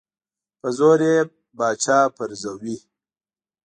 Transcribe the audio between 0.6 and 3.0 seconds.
زور یې پاچا پرزوي.